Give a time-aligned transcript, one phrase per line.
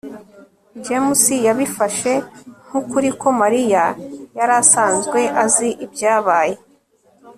[0.85, 2.13] james yabifashe
[2.65, 3.83] nk'ukuri ko mariya
[4.37, 6.55] yari asanzwe azi ibyabaye